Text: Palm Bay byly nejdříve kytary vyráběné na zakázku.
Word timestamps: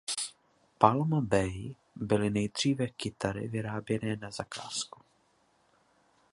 Palm 0.77 1.21
Bay 1.25 1.75
byly 1.95 2.29
nejdříve 2.29 2.87
kytary 2.87 3.47
vyráběné 3.47 4.15
na 4.15 4.31
zakázku. 4.31 5.01